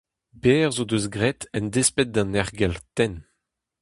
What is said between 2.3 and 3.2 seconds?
aergelc'h tenn.